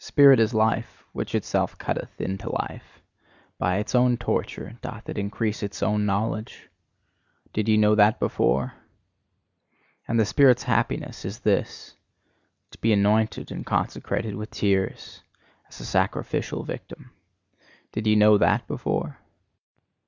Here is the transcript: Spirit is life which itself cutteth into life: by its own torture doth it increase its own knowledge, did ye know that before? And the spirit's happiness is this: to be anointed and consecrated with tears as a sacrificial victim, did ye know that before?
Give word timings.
Spirit 0.00 0.40
is 0.40 0.52
life 0.52 1.04
which 1.12 1.32
itself 1.32 1.78
cutteth 1.78 2.20
into 2.20 2.50
life: 2.50 3.00
by 3.60 3.76
its 3.76 3.94
own 3.94 4.16
torture 4.16 4.76
doth 4.82 5.08
it 5.08 5.16
increase 5.16 5.62
its 5.62 5.84
own 5.84 6.04
knowledge, 6.04 6.68
did 7.52 7.68
ye 7.68 7.76
know 7.76 7.94
that 7.94 8.18
before? 8.18 8.74
And 10.08 10.18
the 10.18 10.26
spirit's 10.26 10.64
happiness 10.64 11.24
is 11.24 11.38
this: 11.38 11.94
to 12.72 12.78
be 12.78 12.92
anointed 12.92 13.52
and 13.52 13.64
consecrated 13.64 14.34
with 14.34 14.50
tears 14.50 15.22
as 15.68 15.78
a 15.78 15.84
sacrificial 15.84 16.64
victim, 16.64 17.12
did 17.92 18.08
ye 18.08 18.16
know 18.16 18.36
that 18.38 18.66
before? 18.66 19.18